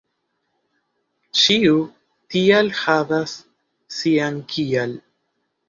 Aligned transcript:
Ĉiu 1.41 1.75
"tial" 2.37 2.73
havas 2.81 3.37
sian 4.01 4.43
"kial." 4.57 5.01